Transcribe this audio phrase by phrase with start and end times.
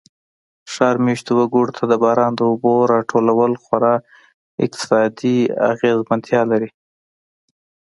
[0.73, 3.95] ښار مېشتو وګړو ته د باران د اوبو را ټول خورا
[4.63, 5.37] اقتصادي
[5.71, 6.69] اغېزمنتیا لري.